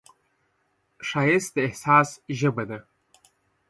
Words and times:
ښایست 1.07 1.51
د 1.53 1.57
احساس 1.67 2.09
ژبه 2.39 2.63
ده 2.69 2.79